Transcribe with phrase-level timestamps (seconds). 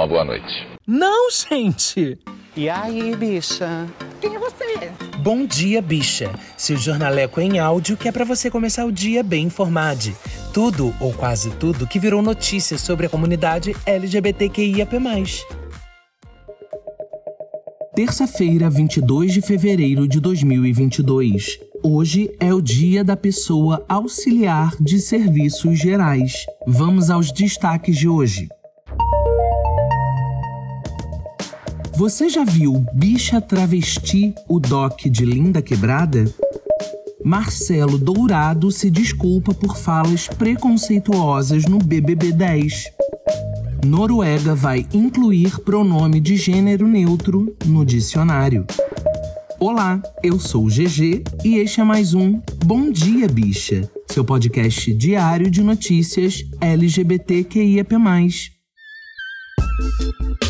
[0.00, 0.66] uma boa noite.
[0.86, 2.18] Não, gente!
[2.56, 3.86] E aí, bicha?
[4.20, 4.90] Quem é você?
[5.18, 6.30] Bom dia, bicha.
[6.56, 10.10] Seu jornaleco em áudio que é para você começar o dia bem informado.
[10.54, 14.96] Tudo, ou quase tudo, que virou notícia sobre a comunidade LGBTQIAP+.
[17.94, 21.60] Terça-feira, 22 de fevereiro de 2022.
[21.82, 26.46] Hoje é o dia da pessoa auxiliar de serviços gerais.
[26.66, 28.48] Vamos aos destaques de hoje.
[32.00, 36.24] Você já viu Bicha Travesti, o doc de Linda Quebrada?
[37.22, 42.84] Marcelo Dourado se desculpa por falas preconceituosas no BBB 10.
[43.84, 48.64] Noruega vai incluir pronome de gênero neutro no dicionário.
[49.58, 55.50] Olá, eu sou GG e este é mais um Bom Dia Bicha, seu podcast diário
[55.50, 57.92] de notícias LGBTQIAP+.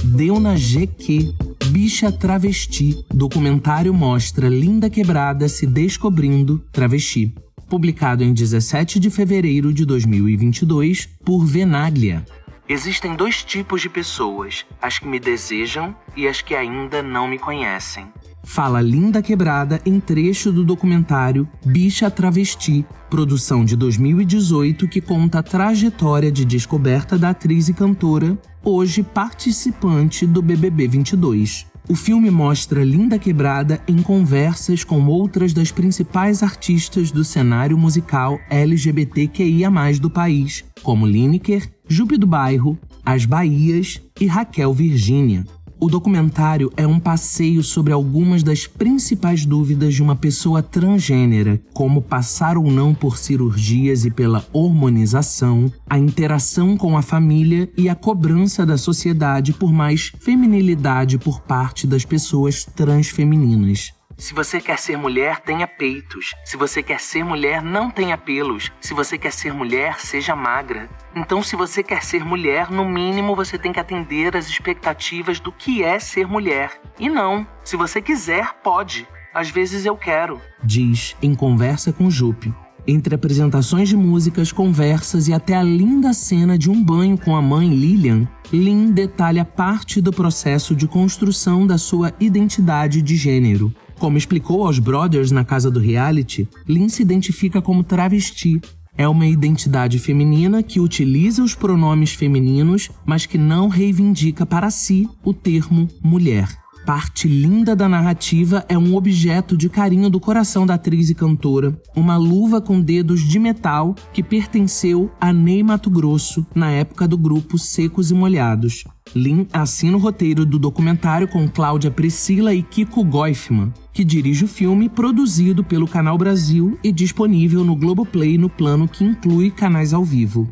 [0.05, 1.35] Deu na GQ.
[1.69, 3.05] Bicha Travesti.
[3.15, 7.33] Documentário mostra Linda Quebrada se descobrindo travesti.
[7.69, 12.25] Publicado em 17 de fevereiro de 2022 por Venaglia.
[12.69, 17.39] Existem dois tipos de pessoas: as que me desejam e as que ainda não me
[17.39, 18.07] conhecem.
[18.43, 25.43] Fala Linda Quebrada em trecho do documentário Bicha Travesti, produção de 2018 que conta a
[25.43, 31.67] trajetória de descoberta da atriz e cantora hoje participante do BBB 22.
[31.89, 38.39] O filme mostra Linda Quebrada em conversas com outras das principais artistas do cenário musical
[38.49, 45.45] LGBTQIA+, do país, como Lineker, Jupe do Bairro, As Bahias e Raquel Virgínia.
[45.83, 52.03] O documentário é um passeio sobre algumas das principais dúvidas de uma pessoa transgênera, como
[52.03, 57.95] passar ou não por cirurgias e pela hormonização, a interação com a família e a
[57.95, 63.95] cobrança da sociedade por mais feminilidade por parte das pessoas transfemininas.
[64.21, 66.35] Se você quer ser mulher, tenha peitos.
[66.45, 68.71] Se você quer ser mulher, não tenha pelos.
[68.79, 70.91] Se você quer ser mulher, seja magra.
[71.17, 75.51] Então, se você quer ser mulher, no mínimo você tem que atender às expectativas do
[75.51, 76.79] que é ser mulher.
[76.99, 79.09] E não, se você quiser, pode.
[79.33, 80.39] Às vezes eu quero.
[80.63, 82.53] Diz em conversa com Jupe.
[82.87, 87.41] Entre apresentações de músicas, conversas e até a linda cena de um banho com a
[87.41, 93.73] mãe Lilian, Lynn detalha parte do processo de construção da sua identidade de gênero.
[94.01, 98.59] Como explicou aos Brothers na casa do reality, Lynn se identifica como travesti.
[98.97, 105.07] É uma identidade feminina que utiliza os pronomes femininos, mas que não reivindica para si
[105.23, 106.60] o termo mulher.
[106.85, 111.79] Parte linda da narrativa é um objeto de carinho do coração da atriz e cantora,
[111.95, 117.19] uma luva com dedos de metal que pertenceu a Ney Mato Grosso na época do
[117.19, 118.85] grupo Secos e Molhados.
[119.15, 124.49] Lin assina o roteiro do documentário com Cláudia Priscila e Kiko Goifman, que dirige o
[124.49, 130.05] filme produzido pelo Canal Brasil e disponível no Globoplay no plano que inclui canais ao
[130.05, 130.49] vivo.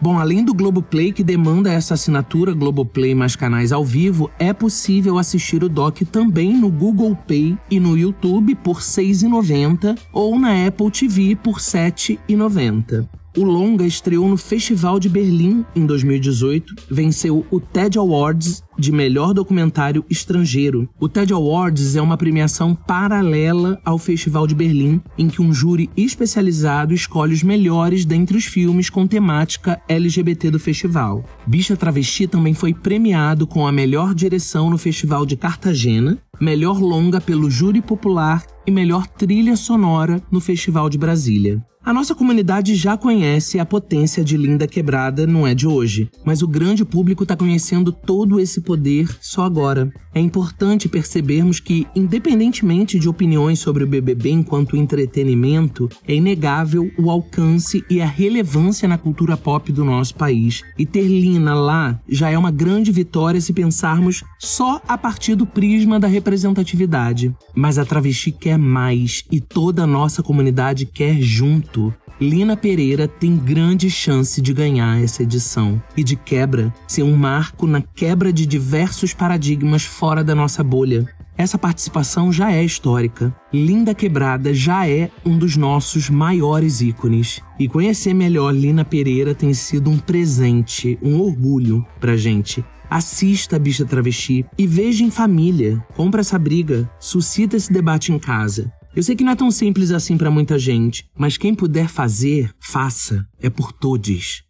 [0.00, 5.18] Bom, além do Globoplay, que demanda essa assinatura Globoplay mais canais ao vivo, é possível
[5.18, 10.66] assistir o doc também no Google Pay e no YouTube por R$ 6,90 ou na
[10.66, 13.08] Apple TV por R$ 7,90.
[13.36, 19.34] O longa estreou no Festival de Berlim em 2018, venceu o TED Awards de melhor
[19.34, 20.88] documentário estrangeiro.
[20.98, 25.90] O TED Awards é uma premiação paralela ao Festival de Berlim, em que um júri
[25.94, 31.22] especializado escolhe os melhores dentre os filmes com temática LGBT do festival.
[31.46, 37.20] Bicha Travesti também foi premiado com a melhor direção no Festival de Cartagena, melhor longa
[37.20, 41.64] pelo júri popular e melhor trilha sonora no Festival de Brasília.
[41.86, 46.42] A nossa comunidade já conhece a potência de Linda Quebrada, não é de hoje, mas
[46.42, 49.92] o grande público está conhecendo todo esse poder só agora.
[50.12, 57.08] É importante percebermos que, independentemente de opiniões sobre o BBB enquanto entretenimento, é inegável o
[57.08, 60.62] alcance e a relevância na cultura pop do nosso país.
[60.76, 65.46] E ter Lina lá já é uma grande vitória se pensarmos só a partir do
[65.46, 67.32] prisma da representatividade.
[67.54, 71.94] Mas a travesti quer mais e toda a nossa comunidade quer junto.
[72.20, 77.66] Lina Pereira tem grande chance de ganhar essa edição e, de quebra, ser um marco
[77.66, 81.06] na quebra de diversos paradigmas fora da nossa bolha.
[81.38, 83.34] Essa participação já é histórica.
[83.52, 87.42] Linda Quebrada já é um dos nossos maiores ícones.
[87.58, 92.64] E conhecer melhor Lina Pereira tem sido um presente, um orgulho pra gente.
[92.88, 95.84] Assista a Bicha Travesti e veja em família.
[95.94, 98.72] Compra essa briga, suscita esse debate em casa.
[98.94, 102.50] Eu sei que não é tão simples assim para muita gente, mas quem puder fazer,
[102.58, 103.26] faça.
[103.40, 104.42] É por todos.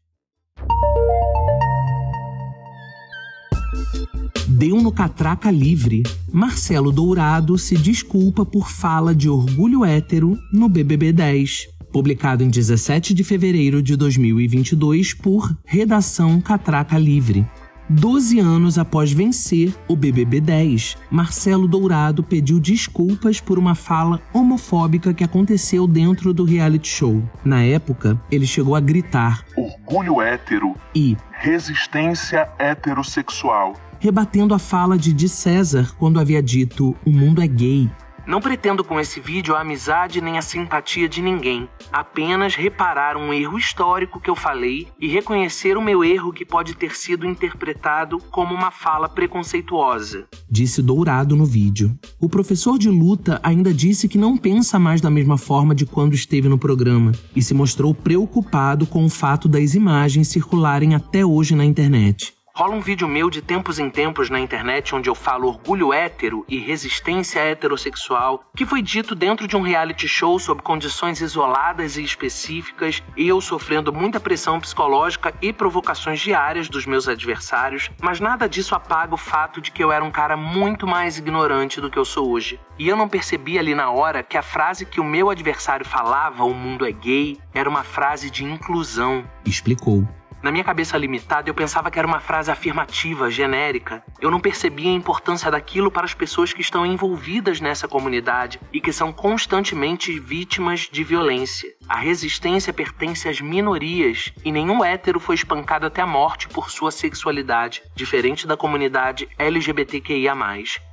[4.46, 6.02] Deu no catraca livre.
[6.32, 11.66] Marcelo Dourado se desculpa por fala de orgulho hétero no BBB 10.
[11.92, 17.46] Publicado em 17 de fevereiro de 2022 por Redação Catraca Livre.
[17.88, 25.14] Doze anos após vencer o BBB 10, Marcelo Dourado pediu desculpas por uma fala homofóbica
[25.14, 27.22] que aconteceu dentro do reality show.
[27.44, 35.12] Na época, ele chegou a gritar: Orgulho hétero e resistência heterossexual, rebatendo a fala de
[35.12, 37.88] Di César quando havia dito: O mundo é gay.
[38.26, 43.32] Não pretendo com esse vídeo a amizade nem a simpatia de ninguém, apenas reparar um
[43.32, 48.18] erro histórico que eu falei e reconhecer o meu erro que pode ter sido interpretado
[48.32, 50.26] como uma fala preconceituosa.
[50.50, 51.96] Disse Dourado no vídeo.
[52.20, 56.14] O professor de luta ainda disse que não pensa mais da mesma forma de quando
[56.14, 61.54] esteve no programa e se mostrou preocupado com o fato das imagens circularem até hoje
[61.54, 62.35] na internet.
[62.58, 66.42] Rola um vídeo meu de tempos em tempos na internet onde eu falo orgulho hétero
[66.48, 72.02] e resistência heterossexual, que foi dito dentro de um reality show sob condições isoladas e
[72.02, 78.48] específicas, e eu sofrendo muita pressão psicológica e provocações diárias dos meus adversários, mas nada
[78.48, 81.98] disso apaga o fato de que eu era um cara muito mais ignorante do que
[81.98, 82.58] eu sou hoje.
[82.78, 86.42] E eu não percebi ali na hora que a frase que o meu adversário falava,
[86.42, 89.28] o mundo é gay, era uma frase de inclusão.
[89.44, 90.08] Explicou.
[90.46, 94.00] Na minha cabeça limitada, eu pensava que era uma frase afirmativa, genérica.
[94.20, 98.80] Eu não percebia a importância daquilo para as pessoas que estão envolvidas nessa comunidade e
[98.80, 101.74] que são constantemente vítimas de violência.
[101.88, 106.92] A resistência pertence às minorias e nenhum hétero foi espancado até a morte por sua
[106.92, 110.36] sexualidade, diferente da comunidade LGBTQIA.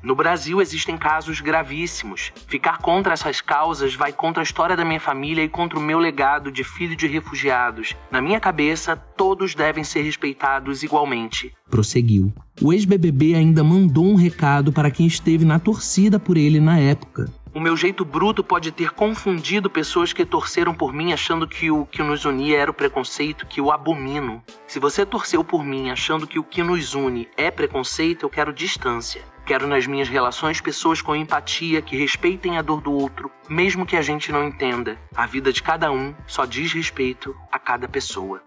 [0.02, 2.32] No Brasil existem casos gravíssimos.
[2.48, 6.00] Ficar contra essas causas vai contra a história da minha família e contra o meu
[6.00, 7.96] legado de filho de refugiados.
[8.10, 11.52] Na minha cabeça, todos devem ser respeitados igualmente.
[11.70, 12.32] Prosseguiu.
[12.62, 17.30] O ex-BBB ainda mandou um recado para quem esteve na torcida por ele na época.
[17.56, 21.86] O meu jeito bruto pode ter confundido pessoas que torceram por mim achando que o
[21.86, 24.42] que nos unia era o preconceito que eu abomino.
[24.66, 28.52] Se você torceu por mim achando que o que nos une é preconceito, eu quero
[28.52, 29.22] distância.
[29.46, 33.98] Quero nas minhas relações pessoas com empatia que respeitem a dor do outro, mesmo que
[33.98, 34.98] a gente não entenda.
[35.14, 38.42] A vida de cada um só diz respeito a cada pessoa.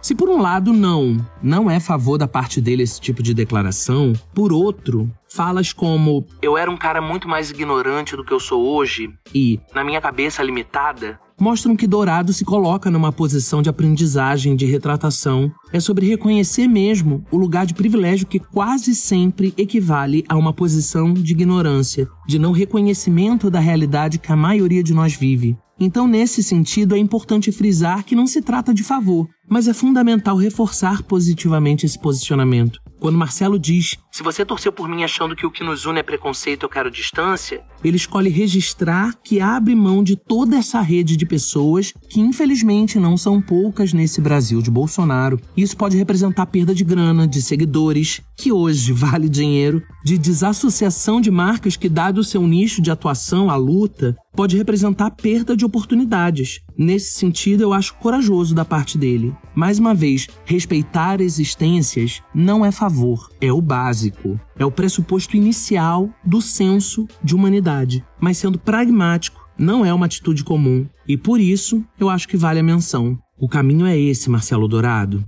[0.00, 4.12] Se por um lado não, não é favor da parte dele esse tipo de declaração,
[4.32, 8.66] por outro, falas como eu era um cara muito mais ignorante do que eu sou
[8.66, 14.56] hoje e na minha cabeça limitada mostram que Dourado se coloca numa posição de aprendizagem,
[14.56, 15.52] de retratação.
[15.76, 21.12] É sobre reconhecer mesmo o lugar de privilégio que quase sempre equivale a uma posição
[21.12, 25.54] de ignorância, de não reconhecimento da realidade que a maioria de nós vive.
[25.78, 30.34] Então, nesse sentido, é importante frisar que não se trata de favor, mas é fundamental
[30.38, 32.80] reforçar positivamente esse posicionamento.
[32.98, 36.02] Quando Marcelo diz: Se você torceu por mim achando que o que nos une é
[36.02, 41.26] preconceito, eu quero distância, ele escolhe registrar que abre mão de toda essa rede de
[41.26, 45.38] pessoas que, infelizmente, não são poucas nesse Brasil de Bolsonaro.
[45.66, 51.28] Isso pode representar perda de grana, de seguidores, que hoje vale dinheiro, de desassociação de
[51.28, 56.60] marcas que, dado o seu nicho de atuação, a luta, pode representar perda de oportunidades.
[56.78, 59.34] Nesse sentido, eu acho corajoso da parte dele.
[59.56, 64.38] Mais uma vez, respeitar existências não é favor, é o básico.
[64.56, 68.04] É o pressuposto inicial do senso de humanidade.
[68.20, 70.86] Mas sendo pragmático, não é uma atitude comum.
[71.08, 73.18] E por isso, eu acho que vale a menção.
[73.36, 75.26] O caminho é esse, Marcelo Dourado.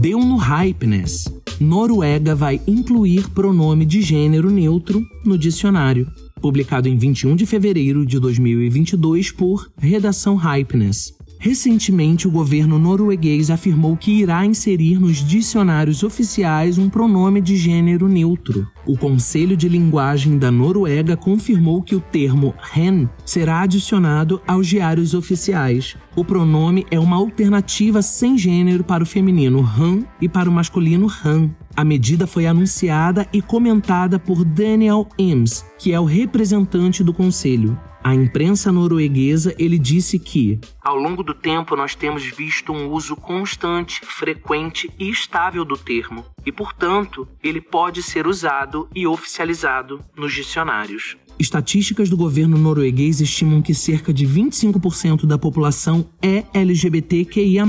[0.00, 1.30] Deu no Hypeness.
[1.60, 6.10] Noruega vai incluir pronome de gênero neutro no dicionário.
[6.40, 11.12] Publicado em 21 de fevereiro de 2022 por Redação Hypeness.
[11.42, 18.06] Recentemente, o governo norueguês afirmou que irá inserir nos dicionários oficiais um pronome de gênero
[18.06, 18.68] neutro.
[18.84, 25.14] O Conselho de Linguagem da Noruega confirmou que o termo hen será adicionado aos diários
[25.14, 25.96] oficiais.
[26.14, 31.10] O pronome é uma alternativa sem gênero para o feminino han e para o masculino
[31.24, 31.48] han.
[31.80, 37.80] A medida foi anunciada e comentada por Daniel Eames, que é o representante do conselho.
[38.04, 43.16] A imprensa norueguesa ele disse que, ao longo do tempo, nós temos visto um uso
[43.16, 50.34] constante, frequente e estável do termo, e, portanto, ele pode ser usado e oficializado nos
[50.34, 51.16] dicionários.
[51.40, 57.64] Estatísticas do governo norueguês estimam que cerca de 25% da população é LGBTQIA,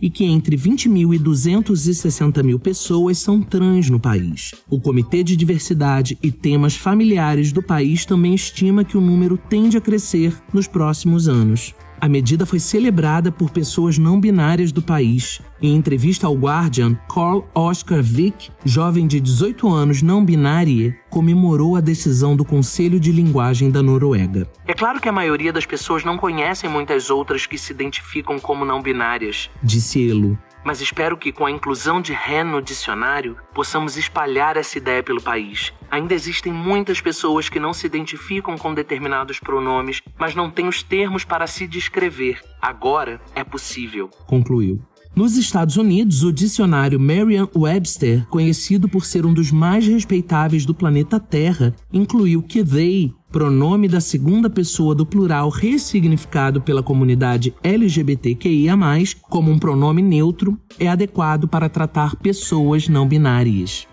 [0.00, 4.54] e que entre 20 mil e 260 mil pessoas são trans no país.
[4.70, 9.76] O Comitê de Diversidade e Temas Familiares do país também estima que o número tende
[9.76, 11.74] a crescer nos próximos anos.
[12.00, 15.40] A medida foi celebrada por pessoas não binárias do país.
[15.60, 21.80] Em entrevista ao Guardian, Carl Oscar Vick, jovem de 18 anos não binário, comemorou a
[21.80, 24.48] decisão do Conselho de Linguagem da Noruega.
[24.66, 28.64] É claro que a maioria das pessoas não conhecem muitas outras que se identificam como
[28.64, 33.96] não binárias, disse Elo mas espero que com a inclusão de REN no dicionário possamos
[33.96, 35.72] espalhar essa ideia pelo país.
[35.90, 40.82] Ainda existem muitas pessoas que não se identificam com determinados pronomes, mas não têm os
[40.82, 42.42] termos para se descrever.
[42.60, 44.10] Agora é possível.
[44.26, 44.78] Concluiu.
[45.18, 51.18] Nos Estados Unidos, o dicionário Merriam-Webster, conhecido por ser um dos mais respeitáveis do planeta
[51.18, 58.76] Terra, incluiu que they, pronome da segunda pessoa do plural ressignificado pela comunidade LGBTQIA+,
[59.22, 63.88] como um pronome neutro, é adequado para tratar pessoas não binárias.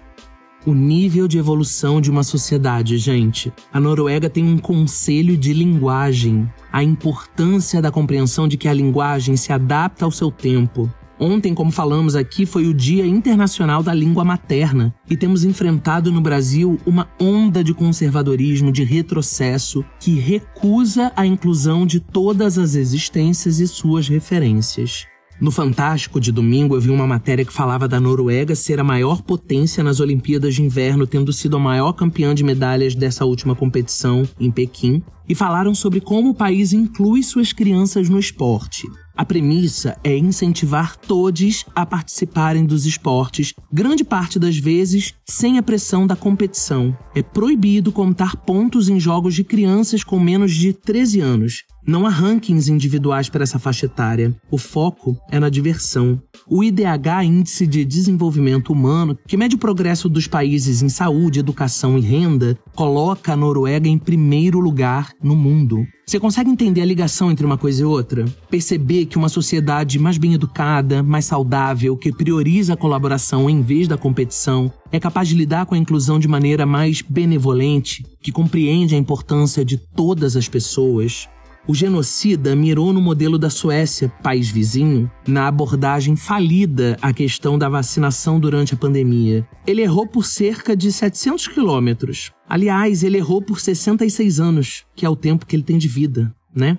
[0.63, 3.51] O nível de evolução de uma sociedade, gente.
[3.73, 6.47] A Noruega tem um conselho de linguagem.
[6.71, 10.87] A importância da compreensão de que a linguagem se adapta ao seu tempo,
[11.19, 16.19] Ontem, como falamos aqui, foi o Dia Internacional da Língua Materna e temos enfrentado no
[16.19, 23.59] Brasil uma onda de conservadorismo, de retrocesso, que recusa a inclusão de todas as existências
[23.59, 25.07] e suas referências.
[25.39, 29.21] No Fantástico de domingo, eu vi uma matéria que falava da Noruega ser a maior
[29.21, 34.23] potência nas Olimpíadas de Inverno, tendo sido a maior campeã de medalhas dessa última competição
[34.39, 38.87] em Pequim, e falaram sobre como o país inclui suas crianças no esporte.
[39.17, 45.63] A premissa é incentivar todos a participarem dos esportes, grande parte das vezes sem a
[45.63, 46.97] pressão da competição.
[47.13, 51.63] É proibido contar pontos em jogos de crianças com menos de 13 anos.
[51.87, 54.35] Não há rankings individuais para essa faixa etária.
[54.49, 56.19] O foco é na diversão.
[56.47, 61.95] O IDH, Índice de Desenvolvimento Humano, que mede o progresso dos países em saúde, educação
[61.95, 65.85] e renda, coloca a Noruega em primeiro lugar no mundo.
[66.07, 68.25] Você consegue entender a ligação entre uma coisa e outra?
[68.49, 73.87] Perceber que uma sociedade mais bem educada, mais saudável, que prioriza a colaboração em vez
[73.87, 78.93] da competição, é capaz de lidar com a inclusão de maneira mais benevolente, que compreende
[78.93, 81.27] a importância de todas as pessoas,
[81.67, 87.67] o genocida mirou no modelo da Suécia, país vizinho, na abordagem falida à questão da
[87.67, 89.47] vacinação durante a pandemia.
[89.65, 92.31] Ele errou por cerca de 700 quilômetros.
[92.47, 96.33] Aliás, ele errou por 66 anos, que é o tempo que ele tem de vida,
[96.53, 96.77] né?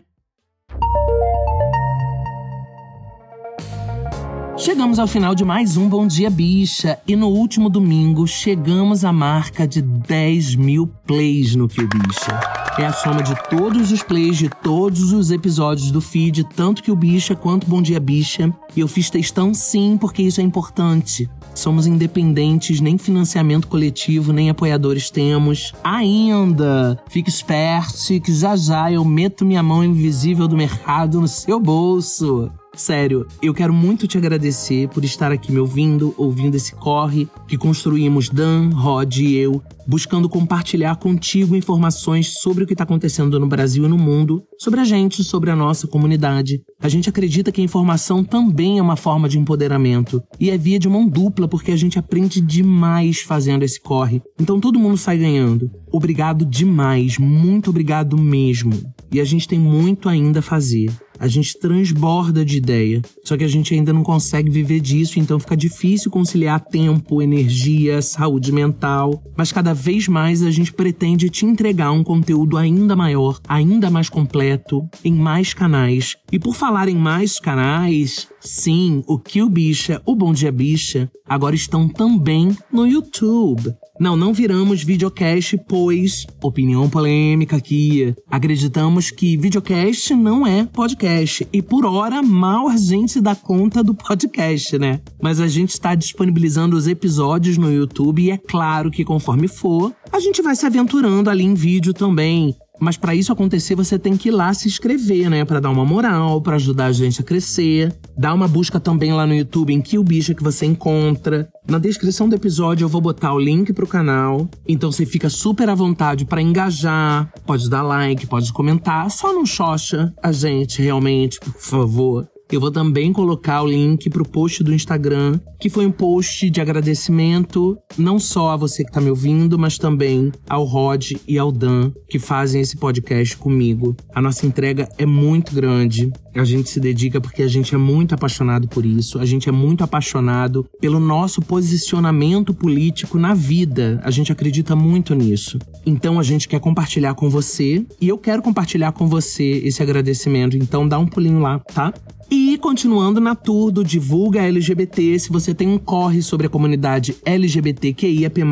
[4.67, 9.13] Chegamos ao final de mais um Bom Dia Bicha e no último domingo chegamos à
[9.13, 12.41] marca de 10 mil plays no Kill Bicha.
[12.77, 16.91] É a soma de todos os plays de todos os episódios do feed, tanto que
[16.91, 18.53] o Bicha quanto Bom Dia Bicha.
[18.75, 21.31] E eu fiz textão sim, porque isso é importante.
[21.55, 25.73] Somos independentes, nem financiamento coletivo, nem apoiadores temos.
[25.85, 27.01] Ainda!
[27.09, 32.51] Fique esperto que já já eu meto minha mão invisível do mercado no seu bolso.
[32.77, 37.57] Sério, eu quero muito te agradecer por estar aqui me ouvindo, ouvindo esse corre que
[37.57, 43.47] construímos Dan, Rod e eu, buscando compartilhar contigo informações sobre o que está acontecendo no
[43.47, 46.61] Brasil e no mundo, sobre a gente, sobre a nossa comunidade.
[46.79, 50.79] A gente acredita que a informação também é uma forma de empoderamento e é via
[50.79, 54.21] de mão dupla porque a gente aprende demais fazendo esse corre.
[54.39, 55.71] Então todo mundo sai ganhando.
[55.91, 58.73] Obrigado demais, muito obrigado mesmo.
[59.13, 60.91] E a gente tem muito ainda a fazer.
[61.19, 65.41] A gente transborda de ideia, só que a gente ainda não consegue viver disso, então
[65.41, 69.23] fica difícil conciliar tempo, energia, saúde mental.
[69.37, 74.11] Mas cada vez mais a gente pretende te entregar um conteúdo ainda maior, ainda mais
[74.11, 76.17] completo, em mais canais.
[76.31, 81.55] E por falar em mais canais, sim, o Kill Bicha, o Bom Dia Bicha, agora
[81.55, 83.75] estão também no YouTube.
[83.99, 91.49] Não, não viramos videocast, pois, opinião polêmica aqui, acreditamos que videocast não é podcast.
[91.53, 95.01] E por hora, mal a gente dá conta do podcast, né?
[95.23, 99.95] Mas a gente está disponibilizando os episódios no YouTube e é claro que conforme for,
[100.13, 102.55] a gente vai se aventurando ali em vídeo também.
[102.79, 105.45] Mas para isso acontecer, você tem que ir lá se inscrever, né?
[105.45, 107.95] Para dar uma moral, para ajudar a gente a crescer.
[108.17, 111.49] Dá uma busca também lá no YouTube em que o bicho que você encontra.
[111.69, 114.49] Na descrição do episódio eu vou botar o link pro canal.
[114.67, 119.11] Então você fica super à vontade para engajar, pode dar like, pode comentar.
[119.11, 122.36] Só não xoxa a gente realmente, por favor.
[122.51, 126.61] Eu vou também colocar o link pro post do Instagram, que foi um post de
[126.61, 131.51] agradecimento não só a você que tá me ouvindo, mas também ao Rod e ao
[131.51, 133.97] Dan, que fazem esse podcast comigo.
[134.15, 136.13] A nossa entrega é muito grande.
[136.37, 139.19] A gente se dedica porque a gente é muito apaixonado por isso.
[139.19, 143.99] A gente é muito apaixonado pelo nosso posicionamento político na vida.
[144.05, 145.59] A gente acredita muito nisso.
[145.87, 150.59] Então a gente quer compartilhar com você e eu quero compartilhar com você esse agradecimento.
[150.59, 151.95] Então dá um pulinho lá, tá?
[152.29, 157.15] E continuando na tour do Divulga LGBT, se você tem um corre sobre a comunidade
[157.25, 158.43] LGBTQIAP+,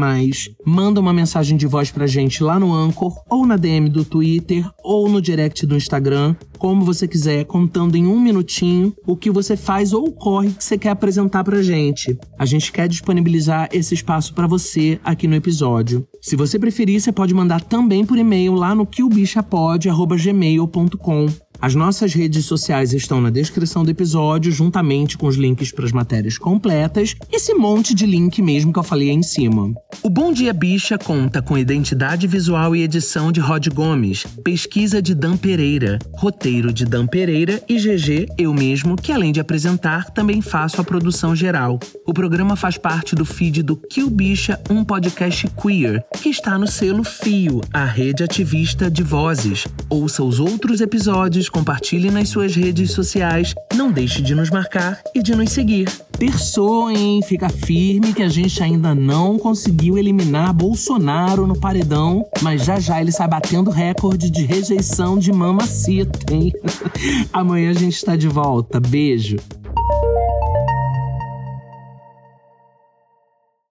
[0.65, 4.65] manda uma mensagem de voz pra gente lá no Anchor, ou na DM do Twitter,
[4.85, 9.57] ou no direct do Instagram, como você quiser, contando em um minutinho o que você
[9.57, 12.17] faz ou corre que você quer apresentar pra gente.
[12.39, 16.07] A gente quer disponibilizar esse espaço para você aqui no episódio.
[16.23, 21.27] Se você preferir, você pode mandar também por e-mail lá no quilbichapod.gmail.com.
[21.61, 25.93] As nossas redes sociais estão na descrição do episódio, juntamente com os links para as
[25.93, 29.73] matérias completas, esse monte de link mesmo que eu falei aí em cima.
[30.03, 35.15] O Bom Dia Bicha conta com identidade visual e edição de Rod Gomes, pesquisa de
[35.15, 40.43] Dan Pereira, roteiro de Dan Pereira e GG, eu mesmo, que além de apresentar, também
[40.43, 41.79] faço a produção geral.
[42.07, 46.67] O programa faz parte do feed do Kill Bicha, um podcast queer, que está no
[46.67, 49.67] selo Fio, a rede ativista de vozes.
[49.89, 55.23] Ouça os outros episódios compartilhe nas suas redes sociais, não deixe de nos marcar e
[55.23, 55.89] de nos seguir.
[56.19, 57.21] Terçou, hein?
[57.23, 63.01] Fica firme que a gente ainda não conseguiu eliminar Bolsonaro no paredão, mas já já
[63.01, 66.53] ele sai batendo recorde de rejeição de mamacita, hein?
[67.33, 68.81] Amanhã a gente está de volta.
[68.81, 69.37] Beijo.